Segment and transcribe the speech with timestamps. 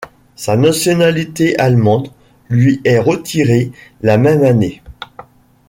[0.35, 2.07] Sa nationalité allemande
[2.49, 4.81] lui est retirée la même année.